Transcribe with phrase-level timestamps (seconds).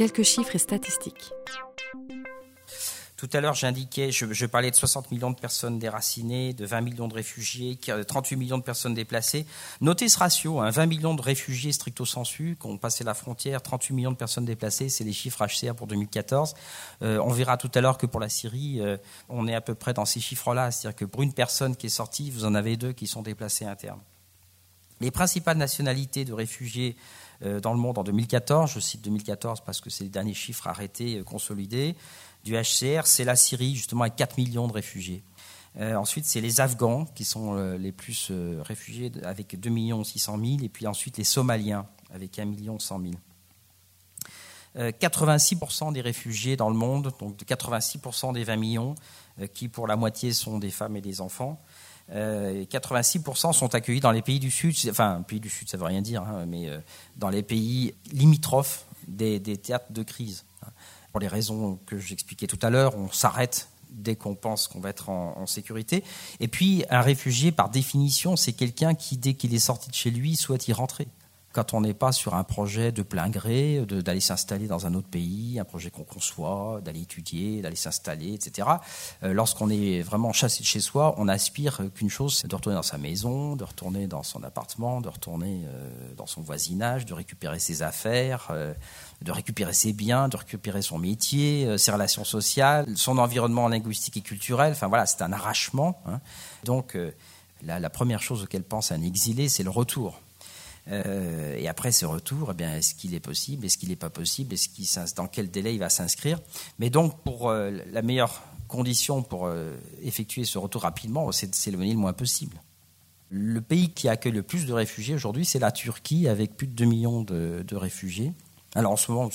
[0.00, 1.30] quelques chiffres et statistiques.
[3.18, 7.06] Tout à l'heure, j'indiquais, je, parlais de 60 millions de personnes déracinées, de 20 millions
[7.06, 7.78] de réfugiés,
[8.08, 9.44] 38 millions de personnes déplacées.
[9.82, 13.60] Notez ce ratio, 20 hein, millions de réfugiés stricto sensu qui ont passé la frontière,
[13.60, 16.54] 38 millions de personnes déplacées, c'est les chiffres HCR pour 2014.
[17.02, 18.96] Euh, on verra tout à l'heure que pour la Syrie, euh,
[19.28, 21.90] on est à peu près dans ces chiffres-là, c'est-à-dire que pour une personne qui est
[21.90, 24.00] sortie, vous en avez deux qui sont déplacés internes.
[25.02, 29.80] Les principales nationalités de réfugiés euh, dans le monde en 2014, je cite 2014 parce
[29.80, 31.96] que c'est les derniers chiffres arrêtés, consolidés,
[32.44, 35.22] du HCR, c'est la Syrie, justement, avec 4 millions de réfugiés.
[35.78, 39.70] Euh, ensuite, c'est les Afghans qui sont euh, les plus euh, réfugiés, avec 2
[40.04, 40.56] 600 000.
[40.62, 43.12] Et puis ensuite, les Somaliens, avec 1 100 000.
[44.76, 48.94] 86% des réfugiés dans le monde, donc 86% des 20 millions,
[49.52, 51.60] qui pour la moitié sont des femmes et des enfants,
[52.12, 55.86] 86% sont accueillis dans les pays du Sud, enfin, pays du Sud, ça ne veut
[55.86, 56.68] rien dire, hein, mais
[57.16, 60.44] dans les pays limitrophes des théâtres de crise.
[61.12, 64.90] Pour les raisons que j'expliquais tout à l'heure, on s'arrête dès qu'on pense qu'on va
[64.90, 66.04] être en, sécurité.
[66.38, 70.10] Et puis, un réfugié, par définition, c'est quelqu'un qui, dès qu'il est sorti de chez
[70.10, 71.08] lui, souhaite y rentrer
[71.52, 75.08] quand on n'est pas sur un projet de plein gré, d'aller s'installer dans un autre
[75.08, 78.68] pays, un projet qu'on conçoit, d'aller étudier, d'aller s'installer, etc.
[79.24, 82.76] Euh, lorsqu'on est vraiment chassé de chez soi, on aspire qu'une chose, c'est de retourner
[82.76, 87.14] dans sa maison, de retourner dans son appartement, de retourner euh, dans son voisinage, de
[87.14, 88.72] récupérer ses affaires, euh,
[89.22, 94.22] de récupérer ses biens, de récupérer son métier, ses relations sociales, son environnement linguistique et
[94.22, 94.72] culturel.
[94.72, 96.00] Enfin voilà, c'est un arrachement.
[96.06, 96.20] Hein.
[96.64, 96.96] Donc
[97.62, 100.20] la, la première chose auquel pense un exilé, c'est le retour.
[100.88, 104.54] Euh, et après ce retour, eh est-ce qu'il est possible Est-ce qu'il n'est pas possible
[104.54, 106.40] Est-ce dans quel délai il va s'inscrire?
[106.78, 111.54] Mais donc, pour euh, la meilleure condition pour euh, effectuer ce retour rapidement, c'est de
[111.54, 112.60] s'éloigner le moins possible.
[113.28, 116.72] Le pays qui accueille le plus de réfugiés aujourd'hui, c'est la Turquie, avec plus de
[116.72, 118.32] 2 millions de, de réfugiés.
[118.74, 119.28] Alors en ce moment,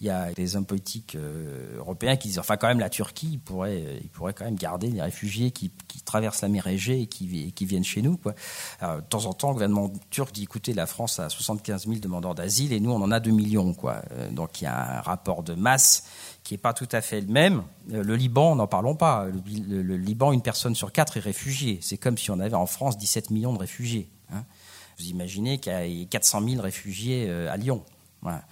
[0.00, 3.38] il y a des hommes politiques euh, européens qui disent, enfin quand même la Turquie,
[3.38, 5.70] pourrait, pourrait quand même garder les réfugiés qui,
[6.04, 8.20] traversent la mer Égée et qui, viennent chez nous.
[8.82, 12.34] De temps en temps, le gouvernement turc dit, écoutez, la France a 75 000 demandeurs
[12.34, 13.74] d'asile et nous, on en a 2 millions.
[13.84, 16.04] Euh, donc il y a un rapport de masse
[16.42, 17.62] qui n'est pas tout à fait le même.
[17.92, 19.26] Euh, le Liban, n'en parlons pas.
[19.26, 21.78] Le, Liban, une personne sur quatre est réfugiée.
[21.80, 24.10] C'est comme si on avait en France 17 millions de réfugiés.
[24.30, 24.44] Hein.
[24.98, 27.82] Vous imaginez qu'il y a 400 000 réfugiés à Lyon.
[28.24, 28.42] Voilà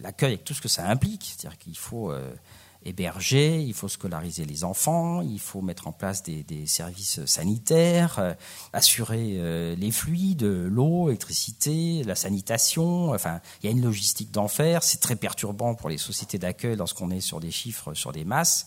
[0.00, 1.34] l'accueil avec tout ce que ça implique.
[1.36, 2.32] C'est-à-dire qu'il faut euh,
[2.84, 8.34] héberger, il faut scolariser les enfants, il faut mettre en place des, services sanitaires, euh,
[8.72, 13.10] assurer euh, les fluides, l'eau, l'électricité, la sanitation.
[13.10, 14.82] Enfin, il y a une logistique d'enfer.
[14.82, 18.66] C'est très perturbant pour les sociétés d'accueil lorsqu'on est sur des chiffres, sur des masses.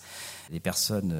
[0.50, 1.12] Les personnes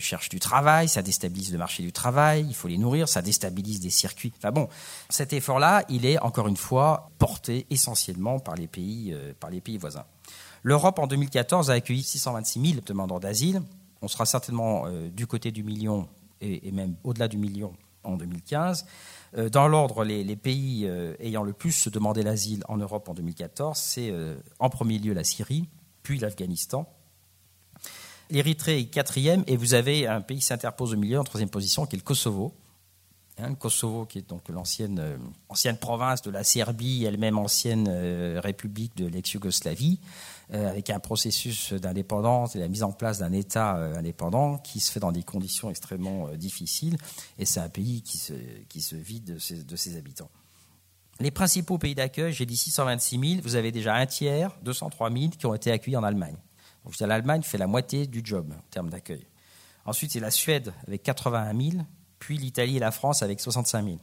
[0.00, 3.78] cherchent du travail, ça déstabilise le marché du travail, il faut les nourrir, ça déstabilise
[3.78, 4.32] des circuits.
[4.38, 4.68] Enfin bon,
[5.08, 9.78] cet effort-là, il est encore une fois porté essentiellement par les pays, par les pays
[9.78, 10.04] voisins.
[10.62, 13.62] L'Europe, en 2014, a accueilli 626 000 demandeurs d'asile.
[14.00, 16.08] On sera certainement euh, du côté du million
[16.40, 17.72] et, même au-delà du million
[18.04, 18.86] en 2015.
[19.36, 23.76] Euh, dans l'ordre, les, pays euh, ayant le plus demandé l'asile en Europe en 2014,
[23.76, 24.12] c'est
[24.58, 25.68] en premier lieu la Syrie,
[26.02, 26.88] puis l'Afghanistan.
[28.30, 31.86] L'Érythrée est quatrième, et vous avez un pays qui s'interpose au milieu, en troisième position,
[31.86, 32.54] qui est le Kosovo.
[33.42, 37.88] Hein, le Kosovo, qui est donc l'ancienne ancienne province de la Serbie, elle-même ancienne
[38.38, 39.98] république de l'ex-Yougoslavie.
[40.54, 44.80] Euh, avec un processus d'indépendance et la mise en place d'un État euh, indépendant qui
[44.80, 46.98] se fait dans des conditions extrêmement euh, difficiles.
[47.38, 48.34] Et c'est un pays qui se,
[48.94, 50.28] vide de ses, de ses habitants.
[51.20, 55.28] Les principaux pays d'accueil, j'ai dit 626 000, vous avez déjà un tiers, 203 000,
[55.38, 56.36] qui ont été accueillis en Allemagne.
[56.84, 59.24] Donc l'Allemagne fait la moitié du job en termes d'accueil.
[59.86, 61.84] Ensuite, c'est la Suède avec 81 000,
[62.22, 63.96] puis l'Italie et la France avec 65 000.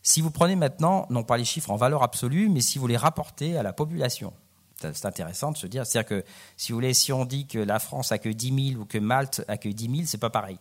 [0.00, 2.96] Si vous prenez maintenant, non pas les chiffres en valeur absolue, mais si vous les
[2.96, 4.32] rapportez à la population,
[4.80, 5.84] c'est intéressant de se dire.
[5.84, 6.24] C'est-à-dire que,
[6.56, 9.44] si vous voulez, si on dit que la France accueille 10 000 ou que Malte
[9.48, 10.58] accueille 10 000, c'est pas pareil.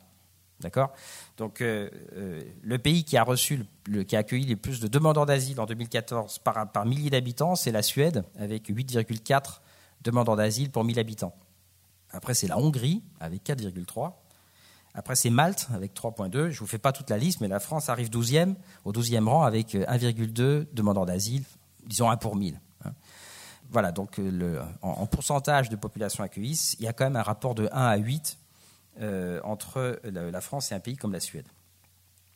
[0.59, 0.91] D'accord?
[1.37, 4.89] Donc, euh, euh, le pays qui a reçu, le, qui a accueilli les plus de
[4.89, 9.61] demandeurs d'asile en 2014 par, par millier d'habitants, c'est la Suède, avec 8,4
[10.01, 11.33] demandeurs d'asile pour 1000 habitants.
[12.11, 14.11] Après, c'est la Hongrie, avec 4,3.
[14.97, 16.31] Après, c'est Malte, avec 3,2.
[16.31, 19.25] Je ne vous fais pas toute la liste, mais la France arrive 12e, au 12e
[19.25, 21.43] rang, avec 1,2 demandeurs d'asile,
[21.85, 22.59] disons 1 pour 1000
[23.69, 27.55] voilà, donc euh, en, pourcentage de population accueillie, il y a quand même un rapport
[27.55, 28.37] de 1 à 8
[29.01, 31.45] euh, entre la, France et un pays comme la Suède.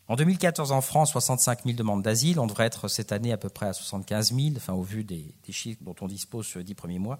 [0.08, 2.38] En 2014, en France, 65 000 demandes d'asile.
[2.38, 5.34] On devrait être cette année à peu près à 75 000, enfin, au vu des,
[5.50, 7.18] chiffres dont on dispose sur les dix premiers mois.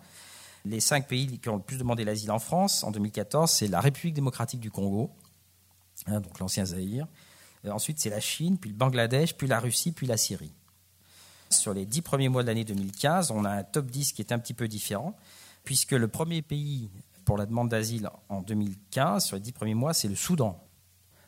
[0.64, 3.80] Les cinq pays qui ont le plus demandé l'asile en France en 2014, c'est la
[3.80, 5.10] République démocratique du Congo,
[6.06, 7.06] hein, donc l'ancien Zaïre.
[7.68, 10.52] ensuite, c'est la Chine, puis le Bangladesh, puis la Russie, puis la Syrie.
[11.50, 14.32] Sur les dix premiers mois de l'année 2015, on a un top 10 qui est
[14.32, 15.16] un petit peu différent,
[15.64, 16.90] puisque le premier pays
[17.24, 20.62] pour la demande d'asile en 2015, sur les dix premiers mois, c'est le Soudan.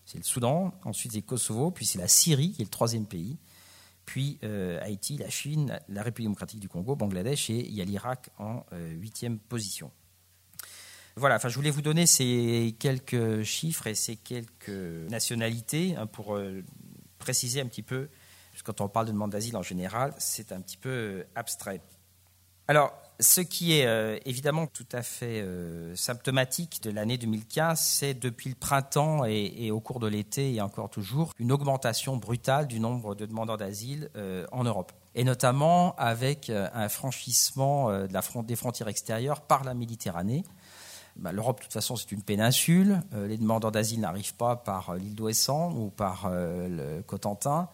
[0.04, 3.38] C'est le Soudan, ensuite c'est Kosovo, puis c'est la Syrie qui est le troisième pays,
[4.04, 7.84] puis euh, Haïti, la Chine, la République démocratique du Congo, Bangladesh et il y a
[7.84, 9.90] l'Irak en euh, huitième position.
[11.16, 14.68] Voilà, enfin, je voulais vous donner ces quelques chiffres et ces quelques
[15.10, 16.64] nationalités hein, pour euh,
[17.18, 18.08] préciser un petit peu,
[18.64, 21.80] quand on parle de demande d'asile en général, c'est un petit peu abstrait.
[22.66, 28.14] Alors, ce qui est euh, évidemment tout à fait euh, symptomatique de l'année 2015, c'est
[28.14, 32.80] depuis le printemps et, au cours de l'été et encore toujours une augmentation brutale du
[32.80, 34.92] nombre de demandeurs d'asile euh, en Europe.
[35.14, 37.88] Et notamment avec un franchissement
[38.42, 40.42] des frontières extérieures par la Méditerranée.
[41.16, 43.00] Bah, L'Europe, de toute façon, c'est une péninsule.
[43.12, 47.68] les demandeurs d'asile n'arrivent pas par l'île d'Ouessant ou par le Cotentin.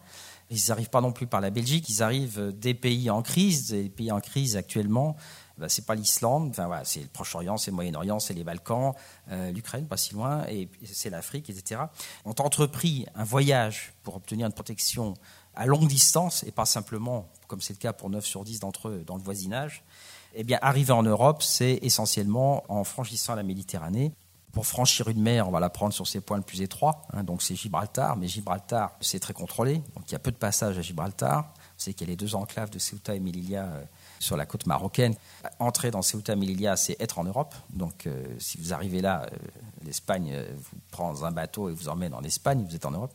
[0.51, 3.69] Ils n'arrivent pas non plus par la Belgique, ils arrivent des pays en crise.
[3.69, 5.15] Des pays en crise actuellement,
[5.61, 8.93] ben, c'est pas l'Islande, enfin, voilà, c'est le Proche-Orient, c'est le Moyen-Orient, c'est les Balkans,
[9.29, 11.81] euh, l'Ukraine, pas si loin, et c'est l'Afrique, etc.
[12.25, 15.13] Ont entrepris un voyage pour obtenir une protection
[15.53, 18.89] à longue distance et pas simplement, comme c'est le cas pour 9 sur 10 d'entre
[18.89, 19.83] eux, dans le voisinage.
[20.33, 24.13] Eh bien, arriver en Europe, c'est essentiellement en franchissant la Méditerranée
[24.51, 27.03] pour franchir une mer, on va la prendre sur ses points le plus étroits.
[27.13, 29.77] Hein, donc c'est Gibraltar, mais Gibraltar, c'est très contrôlé.
[29.95, 31.53] Donc il y a peu de passages à Gibraltar.
[31.77, 33.83] C'est qu'il y a les deux enclaves de Ceuta et Melilla euh,
[34.19, 35.15] sur la côte marocaine.
[35.59, 37.55] Entrer dans Ceuta et Melilla, c'est être en Europe.
[37.71, 39.37] Donc euh, si vous arrivez là, euh,
[39.83, 43.13] l'Espagne vous prend un bateau et vous emmène en Espagne, vous êtes en Europe.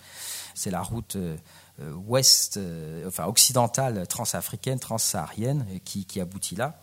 [0.55, 1.17] C'est la route
[2.07, 2.59] ouest,
[3.07, 6.81] enfin occidentale, transafricaine, transsaharienne qui, qui aboutit là.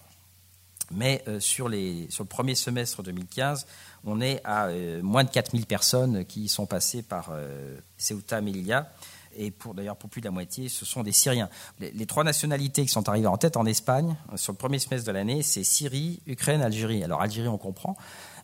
[0.92, 3.66] Mais sur, les, sur le premier semestre 2015,
[4.06, 8.92] on est à euh, moins de 4000 personnes qui sont passées par euh, Ceuta, Melilla.
[9.36, 11.50] Et pour d'ailleurs pour plus de la moitié, ce sont des Syriens.
[11.80, 15.08] Les, trois nationalités qui sont arrivées en tête en Espagne euh, sur le premier semestre
[15.08, 17.04] de l'année, c'est Syrie, Ukraine, Algérie.
[17.04, 17.96] Alors Algérie, on comprend,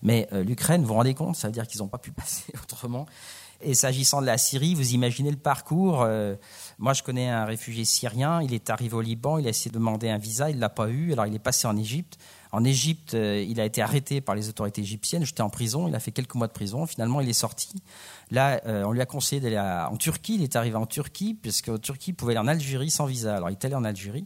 [0.02, 3.06] mais l'Ukraine, vous vous rendez compte, ça veut dire qu'ils n'ont pas pu passer autrement.
[3.62, 6.08] Et s'agissant de la Syrie, vous imaginez le parcours.
[6.78, 8.42] moi, je connais un réfugié syrien.
[8.42, 10.88] Il est arrivé au Liban, il a essayé de demander un visa, il l'a pas
[10.90, 11.12] eu.
[11.12, 12.18] Alors il est passé en Égypte.
[12.52, 15.24] En Égypte, euh, il a été arrêté par les autorités égyptiennes.
[15.24, 15.88] J'étais en prison.
[15.88, 16.88] Il a fait quelques mois de prison.
[16.88, 17.84] Finalement, il est sorti.
[18.32, 20.36] Là, euh, on lui a conseillé d'aller en Turquie.
[20.36, 23.36] Il est arrivé en Turquie, puisque Turquie pouvait aller en Algérie sans visa.
[23.36, 24.26] Alors, il est allé en Algérie.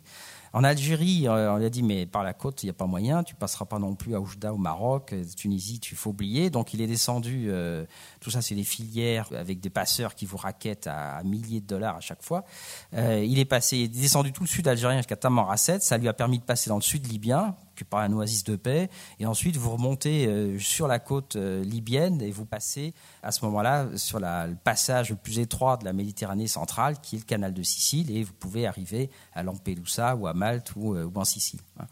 [0.55, 2.85] En Algérie, euh, on lui a dit, mais par la côte, il n'y a pas
[2.85, 6.51] moyen, tu passeras pas non plus à Oujda au Maroc, euh, Tunisie, tu faut oublier.
[6.51, 7.85] Donc il est descendu, euh,
[8.19, 11.97] tout ça c'est des filières avec des passeurs qui vous raquettent à, milliers de dollars
[11.97, 12.45] à chaque fois.
[12.94, 16.44] il est passé, descendu tout le sud algérien jusqu'à Tamanrasset, ça lui a permis de
[16.44, 18.90] passer dans le sud libyen, que par un oasis de paix,
[19.20, 24.20] et ensuite vous remontez sur la côte libyenne et vous passez à ce moment-là sur
[24.20, 28.16] le passage le plus étroit de la Méditerranée centrale, qui est le canal de Sicile,
[28.16, 31.60] et vous pouvez arriver à Lampedusa ou à Malte ou, euh, en Sicile.
[31.80, 31.86] Hein.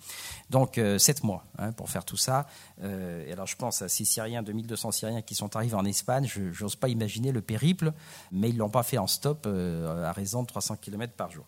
[0.50, 2.48] Donc euh, sept mois hein, pour faire tout ça.
[2.84, 6.28] Euh, et alors je pense à ces Syriens, 2200 Syriens qui sont arrivés en Espagne.
[6.28, 7.94] Je n'ose pas imaginer le périple,
[8.32, 11.46] mais ils ne l'ont pas fait en stop à raison de 300 km par jour.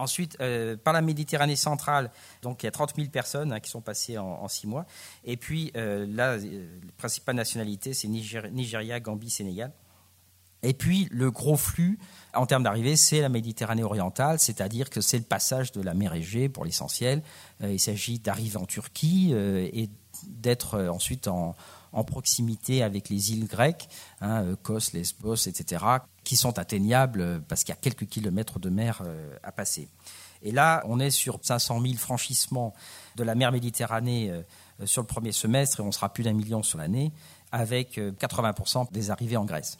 [0.00, 0.38] Ensuite,
[0.82, 2.10] par la Méditerranée centrale,
[2.42, 4.86] donc il y a 30 000 personnes hein, qui sont passées en, six mois.
[5.24, 6.38] Et puis là, la
[6.96, 9.72] principale nationalité, c'est Nigeria, Gambie, Sénégal.
[10.62, 11.98] Et puis le gros flux
[12.34, 16.14] en termes d'arrivée, c'est la Méditerranée orientale, c'est-à-dire que c'est le passage de la mer
[16.14, 17.22] Égée pour l'essentiel.
[17.62, 19.88] Euh, il s'agit d'arriver en Turquie euh, et
[20.26, 21.54] d'être euh, ensuite en,
[22.06, 23.88] proximité avec les îles grecques,
[24.20, 25.84] hein, Kos, Lesbos, etc.,
[26.22, 29.02] qui sont atteignables parce qu'il y a quelques kilomètres de mer
[29.42, 29.88] à passer.
[30.42, 32.74] Et là, on est sur 500 000 franchissements
[33.16, 34.32] de la mer Méditerranée
[34.84, 37.10] sur le premier semestre et on sera plus d'un million sur l'année,
[37.50, 39.76] avec 80% des arrivées en Grèce.